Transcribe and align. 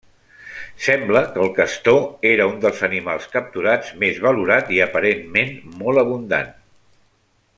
Sembla 0.85 1.21
que 1.35 1.39
el 1.47 1.51
castor 1.59 1.99
era 2.29 2.47
un 2.53 2.57
dels 2.63 2.81
animals 2.89 3.29
capturats 3.35 3.93
més 4.05 4.19
valorat 4.25 4.75
i 4.79 4.83
aparentment 4.89 5.55
molt 5.83 6.05
abundant. 6.07 6.53